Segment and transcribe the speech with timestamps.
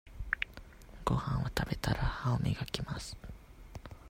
[1.05, 3.15] ごはんを食べたら、歯を磨きます。